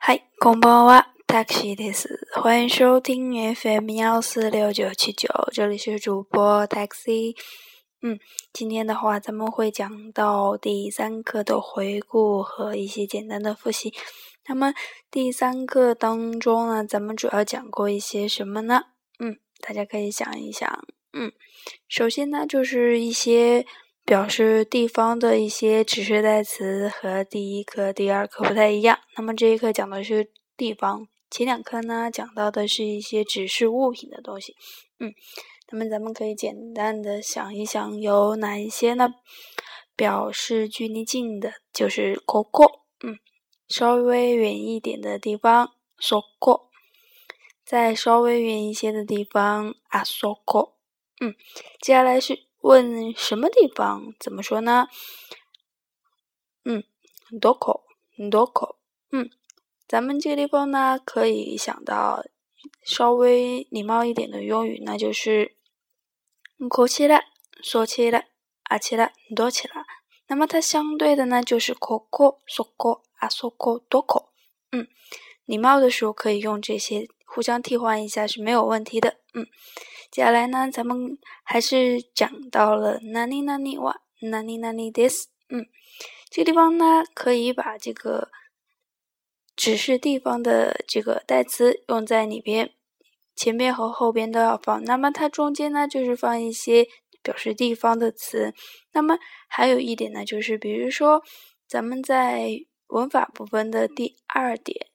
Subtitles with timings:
[0.00, 2.28] 嗨，こんばんは、タクシーです。
[2.34, 7.34] 欢迎收听 FM 幺四六九七九，这里是主播 Taxi。
[8.02, 8.18] 嗯，
[8.52, 13.92] 今天的话，咱们会讲到第三课的回顾和一些简单的复习。
[14.46, 14.74] 那么
[15.10, 18.82] 第三课当中呢，咱们主要讲过一些什么呢？
[19.18, 20.86] 嗯，大家可以想一想。
[21.12, 21.32] 嗯，
[21.88, 23.66] 首先呢，就是一些。
[24.03, 28.99] 表示地方的一些指示代词和第一课、第二课不太一样。
[29.15, 34.55] 那么这一课讲的是地方，前两课呢讲到的是一些指示物品的东西。
[34.99, 35.13] 嗯，
[35.71, 39.13] 那么咱们可以简单的想一想，有哪一些呢？
[39.95, 43.19] 表示距离近的就是“o 过”，嗯，
[43.69, 46.69] 稍微远一点的地方“s o 过”，
[47.63, 50.77] 再稍微远一些的地方“s 索过”。
[51.21, 51.35] 嗯，
[51.79, 52.50] 接下来是。
[52.61, 54.13] 问什么地方？
[54.19, 54.87] 怎么说呢？
[56.63, 56.83] 嗯，
[57.39, 57.83] 多口，
[58.29, 58.77] 多口。
[59.11, 59.29] 嗯，
[59.87, 62.23] 咱们这个地方呢，可以想到
[62.83, 65.55] 稍微礼貌一点的用语，那就是
[66.69, 67.25] 口起来，
[67.63, 68.29] 说起来，
[68.63, 69.83] 啊起来，多起来。
[70.27, 74.31] 那么它相对的呢，就是口口，说口，啊说口，多口。
[74.71, 74.87] 嗯，
[75.51, 79.17] 礼貌的时候可以用这些，互相替换一下是没有问题的。
[79.33, 79.45] 嗯。
[80.09, 85.67] 接下来呢，咱们还是讲到了哪里哪里哇，哪里哪里 this，嗯，
[86.29, 88.29] 这个地方呢，可以把这个
[89.57, 92.71] 指示地方的这个代词用在里边，
[93.35, 94.81] 前边和后边都要放。
[94.85, 96.87] 那么它中间呢，就是放一些
[97.21, 98.53] 表示地方的词。
[98.93, 99.17] 那么
[99.49, 101.21] 还有一点呢，就是比如说
[101.67, 102.49] 咱们在
[102.87, 104.87] 文法部分的第二点，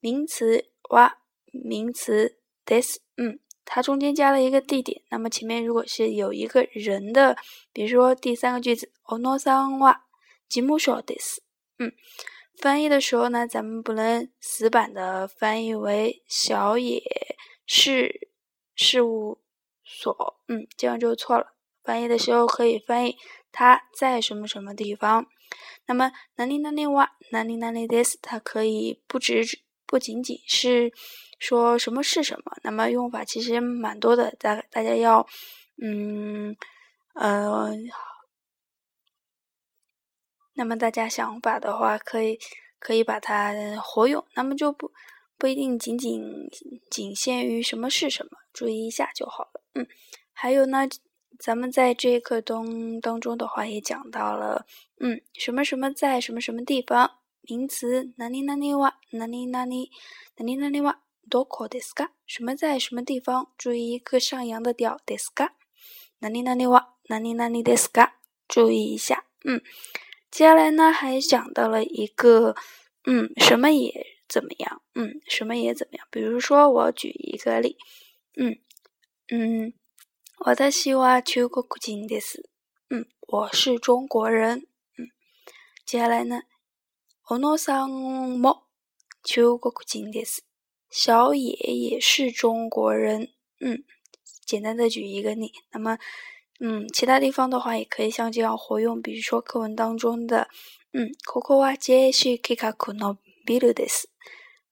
[0.00, 1.18] 名词哇，
[1.52, 3.40] 名词 this，嗯。
[3.70, 7.36] 它中间加了一个地点，那么前面如果是有一个人的，
[7.70, 9.94] 比如说第三个句子，ono san wa
[10.48, 11.42] jimu s h o d s
[11.78, 11.92] 嗯，
[12.56, 17.02] 翻译的时候呢，咱们不能死板的翻译为小野
[17.66, 18.30] 事
[18.74, 19.42] 事务
[19.84, 21.52] 所，嗯，这样就错了。
[21.84, 23.18] 翻译的时候可以翻译
[23.52, 25.26] 他在什么什么地方。
[25.86, 29.42] 那么哪里哪里哇，哪里哪里 this，它可以不只
[29.88, 30.92] 不仅仅是。
[31.40, 32.56] 说什么是什么？
[32.64, 35.24] 那么用法其实蛮多的，大大家要，
[35.80, 36.56] 嗯，
[37.14, 37.70] 呃，
[40.54, 42.40] 那么大家想法的话，可以
[42.80, 44.90] 可以把它活用，那么就不
[45.36, 46.50] 不一定仅仅
[46.90, 49.62] 仅限于什么是什么，注意一下就好了。
[49.74, 49.86] 嗯，
[50.32, 50.88] 还有呢，
[51.38, 54.66] 咱们在这一课当当中的话也讲到了，
[54.98, 59.91] 嗯，什么什么在什么什么地方，名词哪里哪里哇，哪里哪里
[60.37, 60.99] 哪里哪里哇。
[61.29, 62.09] どこですか？
[62.27, 63.47] 什么在什么地方？
[63.57, 64.99] 注意一个上扬的调。
[65.05, 65.51] ですか？
[66.19, 66.95] 哪里哪里哇？
[67.07, 68.11] 哪里哪里ですか？
[68.47, 69.25] 注意一下。
[69.45, 69.61] 嗯，
[70.29, 72.55] 接下来呢，还讲到了一个，
[73.05, 74.81] 嗯，什么也怎么样？
[74.95, 76.05] 嗯，什么也怎么样？
[76.11, 77.77] 比如说，我举一个例。
[78.35, 78.59] 嗯
[79.29, 79.73] 嗯，
[80.37, 82.43] 私は中国人です。
[82.89, 84.67] 嗯，我是中国人。
[84.97, 85.07] 嗯，
[85.85, 86.41] 接下来呢，
[87.27, 88.63] 小野さんも
[89.23, 90.45] 中国人です。
[90.89, 93.83] 小野也是中国人，嗯，
[94.45, 95.97] 简单的举一个例，那么，
[96.59, 100.47] 嗯，其他地方的话也可以像这样活用，比如说课文当中的，
[100.91, 104.05] 嗯，ここは JC 企画のビルです，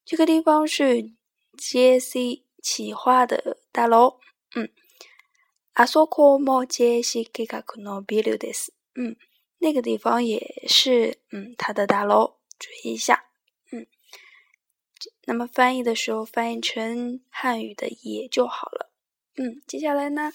[0.06, 1.09] 这个地方是
[1.58, 4.19] JC 企划的大楼，
[4.56, 4.69] 嗯，
[5.74, 9.16] あそこも JC 企画のビルです，嗯，
[9.59, 13.25] 那个地方也是，嗯，它的大楼， 注意一下。
[15.25, 18.92] 那么翻译的时候翻译成汉语的也就好了。
[19.36, 20.31] 嗯，接下来呢，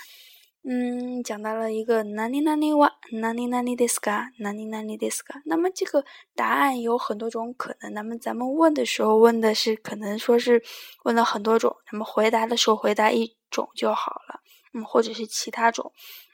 [0.64, 5.40] 嗯，讲到了一个哪里哪里哇，哪里哪里ですか，哪里哪里ですか。
[5.44, 7.92] 那么这个答案有很多种可能。
[7.92, 10.62] 那么咱们问的时候问的是可能说是
[11.04, 14.40] 问了很多种，那么回答的时候回答一种就好了。
[14.72, 15.92] 嗯，或者是其他种。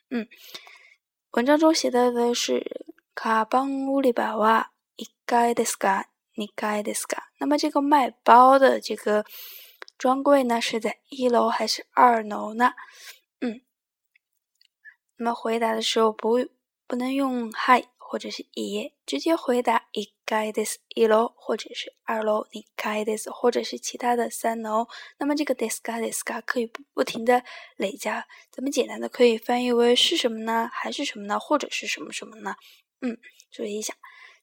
[0.09, 0.27] 嗯，
[1.33, 6.07] 文章中写到的是卡邦乌里巴哇 一階ですか。
[6.35, 7.31] 你该的是嘎。
[7.39, 9.27] 那么这个卖包的这个
[9.99, 12.73] 专柜呢，是在一楼还是二楼呢？
[13.41, 13.61] 嗯，
[15.17, 16.49] 那么回答的时候不
[16.87, 24.89] 不能用嗨或者是也，直接回答一该的是一楼或者是二楼，你该的是或者是其他的三楼。
[25.19, 27.45] 那么这个 des 嘎 des 嘎可以不不停的
[27.77, 30.71] 累加，咱们简单的可以翻译为是什么呢？
[30.73, 31.39] 还是什么呢？
[31.39, 32.55] 或者是什么什么呢？
[33.03, 33.19] 嗯，
[33.51, 33.93] 注意一下。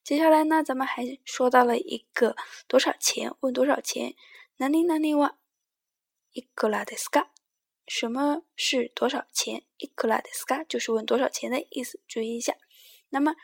[0.04, 2.36] 接下来呢，咱们还说到了一个
[2.68, 3.34] 多少钱？
[3.42, 4.16] 问多少钱？
[4.58, 5.36] 哪里哪里哇？
[6.34, 7.28] いくらですか？
[7.88, 9.64] 什么是多少钱？
[9.78, 10.66] いくらですか？
[10.68, 12.56] 就是问多少钱的意思，注意一下。
[13.10, 13.36] 那么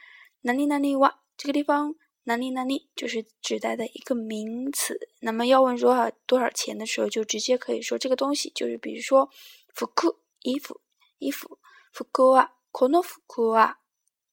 [0.42, 1.22] 哪里哪里哇？
[1.38, 5.10] 这个地方 哪里哪里就是指代的一个名词。
[5.20, 9.30] 那么要问多少多少钱的时候，就直接可以说这个东西就是，比如说
[9.74, 10.82] 服裤衣服
[11.18, 11.60] 衣服
[11.92, 13.76] 服裤啊，この服は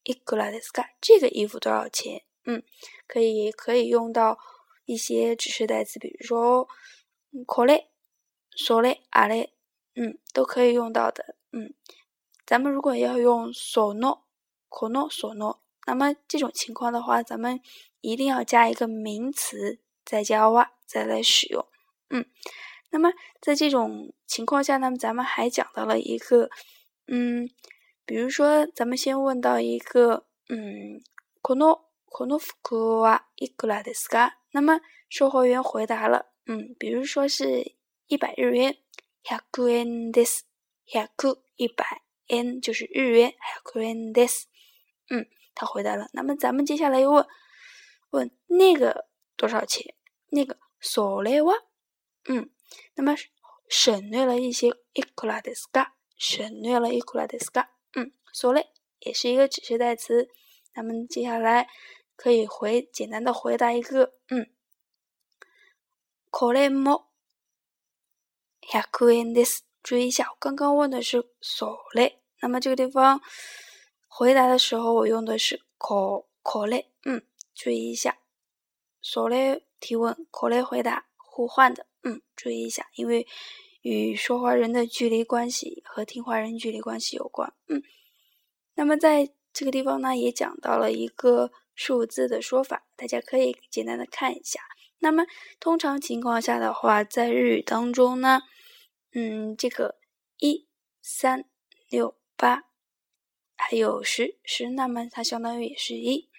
[0.07, 0.87] いくらですか？
[1.01, 2.23] 这个衣服多少钱？
[2.45, 2.63] 嗯，
[3.07, 4.39] 可以可以用到
[4.85, 6.69] 一些指示代词，比如说
[7.47, 7.87] これ、
[8.57, 9.51] それ、あれ，
[9.95, 11.37] 嗯，都可以用到的。
[11.53, 11.75] 嗯，
[12.45, 14.23] 咱们如果要用その、
[14.69, 15.59] この、その。
[15.85, 17.61] 那么这种情况的话，咱们
[18.01, 21.67] 一定要加一个名词，再加哇，再来使用。
[22.09, 22.27] 嗯，
[22.91, 26.51] 那么在这种情况下呢，咱们还讲到了一个，
[27.07, 27.49] 嗯，
[28.07, 31.03] 比如说咱们先问到一个，嗯，
[31.41, 34.33] このこの服はいくらですか？
[34.53, 37.75] 那么售货员回答了，嗯，比如说是
[38.07, 38.77] 一百日元，
[39.23, 40.45] 百円です，
[40.93, 41.11] 百
[41.57, 43.35] 一百円就是日元，
[43.75, 44.47] 百円です，
[45.09, 45.27] 嗯。
[45.55, 47.27] 他回答了，那么咱们接下来又问
[48.09, 49.07] 问那个
[49.37, 49.95] 多少钱？
[50.31, 51.53] 那个索雷瓦，
[52.25, 52.49] 嗯，
[52.95, 53.15] 那么
[53.69, 58.69] 省略了一些伊库拉德斯卡，省略了伊库拉德斯卡， 嗯，索雷
[59.01, 60.29] 也是一个指示代词。
[60.75, 61.69] 咱们接下来
[62.17, 64.49] 可以回简单的回答一个，嗯，
[66.31, 67.07] これも
[68.61, 69.61] 百円です。
[69.83, 73.21] 注意一下，我刚刚问的是索雷，那么这个地方。
[74.07, 77.23] 回答的时候，我用的是可可类，嗯，
[77.55, 78.19] 注意一下，
[79.01, 83.27] 所类提问，可类回答，互换的，嗯，注意一下，因为
[83.88, 87.82] 与说话人的距离关系和听话人距离关系有关，嗯。
[88.76, 94.60] 那么在这个地方呢，也讲到了一个数字的说法，大家可以简单的看一下。
[95.00, 95.24] 那么
[95.58, 98.42] 通常情况下的话，在日语当中呢，
[99.14, 99.96] 嗯，这个
[100.38, 100.68] 一
[101.02, 101.46] 三
[101.90, 102.66] 六八。
[103.56, 106.30] 还有十十，那么它相当于也是一，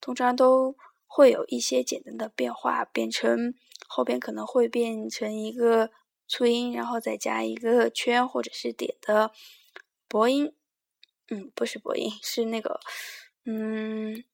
[0.00, 0.74] 通常都
[1.06, 3.54] 会有一些简单的变化，变成
[3.86, 5.90] 后边可能会变成一个
[6.26, 9.32] 促音，然后再加一个圈或者是点的
[10.08, 10.54] 薄音，
[11.28, 12.80] 嗯，不是薄音，是那个，
[13.44, 14.24] 嗯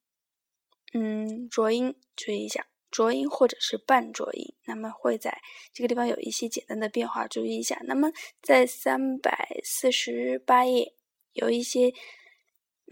[0.93, 5.41] 嗯，浊音，注意一下，浊音或者是半浊音，那么会在
[5.73, 7.81] 这个地方有一些简单的变化，注意一下。
[7.85, 8.11] 那么
[8.41, 10.95] 在三百四十八页
[11.33, 11.93] 有一些。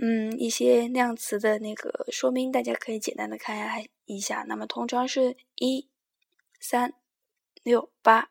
[0.00, 4.44] 嗯，一些量词的那个说明，大家可以简单的看一下。
[4.46, 5.90] 那么通常是一、
[6.60, 6.94] 三、
[7.64, 8.30] 六、八、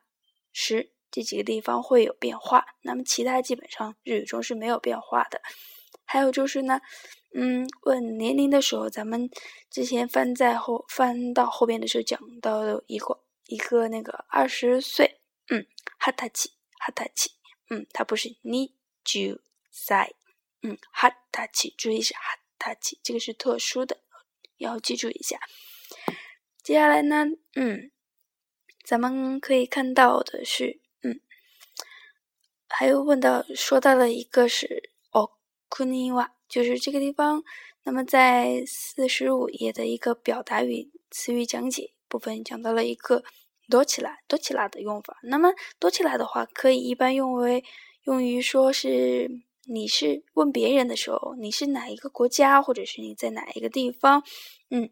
[0.60, 5.40] 十这几个地方会有变化，那么其他基本上日语中是没有变化的。
[6.04, 6.82] 还有就是呢，
[7.36, 9.30] 嗯，问年龄的时候，咱们
[9.70, 15.20] 之前翻在后翻到后边的时候讲到一个一个那个二十岁，
[15.50, 15.68] 嗯，
[16.00, 17.32] 哈塔奇哈塔奇，
[17.70, 19.40] 嗯，它不是你就
[19.70, 20.16] 在。
[20.64, 22.22] 嗯，哈塔奇，注意是哈
[22.58, 24.00] 塔奇，这个是特殊的，
[24.58, 25.40] 要记住一下。
[26.64, 27.92] 接下来呢，嗯，
[28.88, 31.20] 咱们可以看到的是，嗯，
[32.70, 35.32] 还有问到说到了一个是哦，
[35.68, 37.44] 库尼瓦，就是这个地方。
[37.84, 43.26] 那么在四十五页的一个表达语词语讲解部分，讲到了一个
[43.70, 45.18] 多起来多起来的用法。
[45.24, 47.66] 那么多起来的话，可以一般用为
[48.04, 49.44] 用于说是。
[49.70, 54.24] 你是问别人的时候，你是哪一个国家，或者是你在哪一个地方？
[54.70, 54.90] 嗯，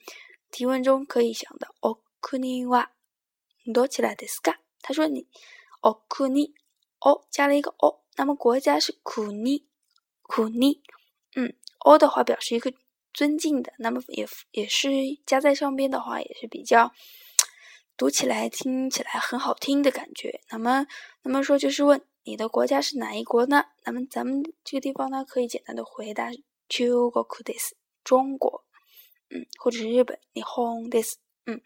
[0.52, 2.92] 提问中可以想到哦，库尼哇，
[3.74, 4.60] 多起来的是嘎。
[4.82, 5.28] 他说你
[5.82, 6.54] 哦，库尼
[7.00, 9.68] 哦，加了一个哦，那么国家是库尼，
[10.22, 10.82] 库尼。
[11.36, 11.54] 嗯，
[11.86, 12.74] 哦的话表示一个
[13.14, 14.90] 尊敬的，那么也也是
[15.26, 16.92] 加在上边的话，也是比较
[17.98, 20.42] 读起来、听起来很好听的感觉。
[20.50, 20.86] 那么，
[21.24, 22.02] 那么说就是问。
[22.28, 23.66] 你的国家是哪一国呢？
[23.84, 26.32] 那么咱们这个地方呢，可以简单的回答
[26.68, 27.74] “Chugokudis”，
[28.04, 28.66] 中国，
[29.30, 31.62] 嗯，或者是日本 “Nihondis”，嗯，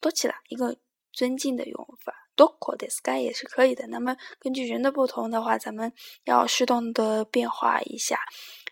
[0.00, 0.76] 多起来一个
[1.14, 3.86] 尊敬的用法 “Dokodis”，也是可以的。
[3.86, 5.92] 那么根据人的不同的话，咱们
[6.24, 8.18] 要适当的变化一下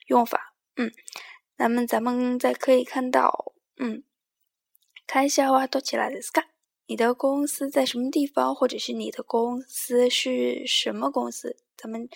[0.09, 0.93] 用法，嗯，
[1.57, 4.03] 那么咱们再可以看到，嗯，
[5.07, 6.49] 开销啊，多起来的是嘎。
[6.87, 11.57] 你的公司在什么地方，或者是你的公司是什么公司？
[11.77, 12.09] 咱们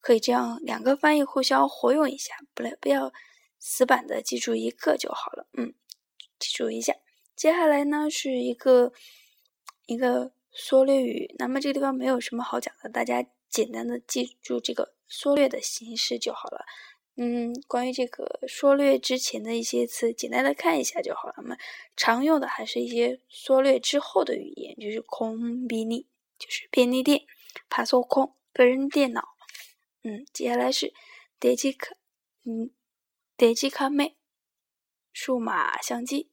[0.00, 3.10] 可以这样两个翻译互相活用一下，不不要
[3.58, 5.48] 死板的记住一个就好了。
[5.54, 5.74] 嗯，
[6.38, 6.94] 记住一下。
[7.34, 8.92] 接下来呢是一个
[9.90, 16.64] 一个缩略语，那么这个地方没有什么好讲的，大家简单的记住这个缩略的形式就好了。
[17.16, 21.34] 嗯，关于这个缩略之前的一些词，简单的看一下就好了。
[21.38, 21.56] 那么
[21.96, 26.06] 常用的还是一些缩略之后的语言，就是空比利，
[26.38, 27.22] 就是便利店，
[27.68, 29.30] 帕索空，个人电脑。
[30.04, 30.94] 嗯，接下来是
[31.40, 31.96] 德基卡，
[32.44, 32.70] 嗯，
[33.36, 34.14] 德基卡美，
[35.12, 36.30] 数码相机。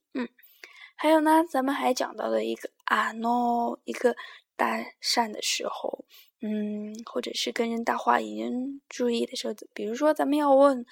[0.97, 4.17] 嗯， 还有呢，咱们还讲到了一个啊喏，一个
[4.57, 6.05] 搭讪的时候，
[6.41, 10.87] 嗯，或者是跟人搭话引人注意的时候，比如说咱们要问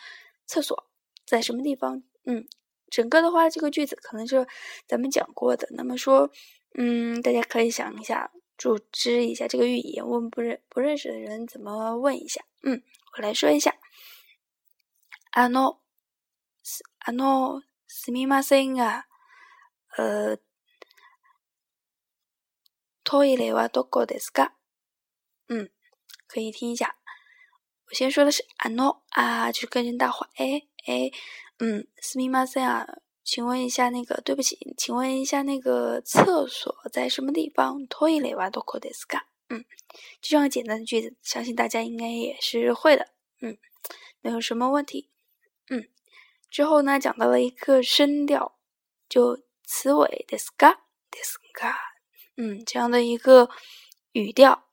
[0.47, 0.87] 厕所
[1.25, 2.47] 在什么地方，嗯，
[2.89, 4.47] 整个的话这个句子可能是
[4.87, 5.69] 咱们讲过的。
[5.71, 6.31] 那么说，
[6.75, 12.43] 嗯，大家可以想一下，组织一下这个语言，问不认不认识的人怎么问一下。
[12.63, 12.83] 嗯，
[13.17, 13.75] 我来说一下，
[15.33, 15.77] あの、
[17.07, 19.05] あの、すみませんが。
[19.97, 20.39] 呃，
[23.03, 24.53] トイレはどこですか？
[25.49, 25.69] 嗯，
[26.29, 26.97] 可以听一下。
[27.87, 30.31] 我先说的是あの啊，就是跟人搭话。
[30.37, 31.11] 哎哎，
[31.59, 32.87] 嗯，すみません啊，
[33.25, 37.89] 请问一下那个，对不起，请问一下那个厕所在什么地方？
[37.89, 39.23] トイレはどこですか？
[39.49, 39.65] 嗯，
[40.21, 43.09] 这样简单的句子，相信大家应该也是会的。
[43.41, 43.59] 嗯，
[44.21, 45.11] 没有什么问题。
[45.69, 45.89] 嗯，
[46.49, 48.57] 之后呢，讲到了一个声调，
[49.09, 49.41] 就。
[49.68, 50.78] 词尾的 ska
[51.12, 51.74] d ska，
[52.38, 53.50] 嗯，这样的一个
[54.12, 54.66] 语调，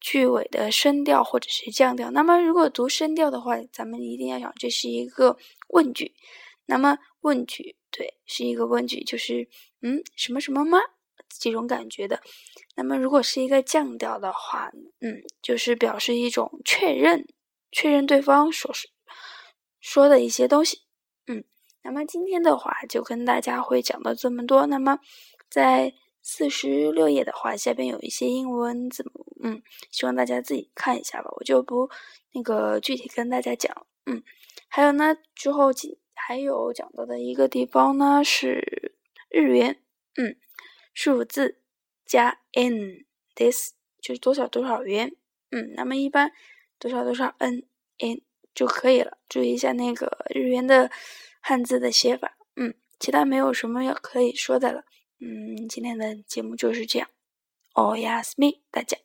[0.00, 2.10] 句尾的声调或者是降调。
[2.10, 5.36] 那么，如果读声调的话，咱们一定要想，这是一个
[5.68, 6.14] 问句。
[6.66, 9.48] 那么，问句对，是一个问句，就是
[9.80, 10.78] 嗯，什么什么吗？
[11.40, 12.20] 这种感觉的。
[12.76, 17.26] 那么，如果是一个降调的话，嗯，就是表示一种确认，
[17.70, 18.90] 确认对方所说
[19.80, 20.82] 说的一些东西。
[21.26, 21.44] 嗯
[21.82, 24.66] 那么今天的话就跟大家会讲到这么多。
[24.66, 24.98] 那么
[25.48, 31.90] 在四十六页的话，下边有一些英文字母，嗯，希望大家自己看一下吧，我就不
[32.32, 34.22] 那个具体跟大家讲，嗯。
[34.68, 35.70] 还有呢，之后
[36.14, 38.94] 还有讲到的一个地方呢是
[39.28, 39.82] 日元，
[40.16, 40.36] 嗯，
[40.94, 41.58] 数字
[42.06, 45.14] 加 n，this 就是多少多少元，
[45.50, 46.32] 嗯，那么一般
[46.78, 47.64] 多少多少 n
[47.98, 48.22] n
[48.54, 49.18] 就可以了。
[49.28, 50.90] 注意一下那个日元的。
[51.44, 54.84] 汉字的写法，嗯，其他没有什么要可以说的了，
[55.18, 57.08] 嗯，今天的节目就是这样，
[57.74, 58.96] 哦呀，斯密，大家。